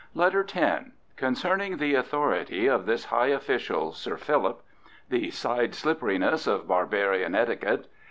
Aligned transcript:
LETTER 0.15 0.43
X 0.51 0.85
Concerning 1.15 1.77
the 1.77 1.93
authority 1.93 2.65
of 2.65 2.87
this 2.87 3.05
high 3.05 3.27
official, 3.27 3.93
Sir 3.93 4.17
Philip. 4.17 4.63
The 5.09 5.29
side 5.29 5.75
slipperyness 5.75 6.47
of 6.47 6.67
barbarian 6.67 7.35
etiquette. 7.35 7.85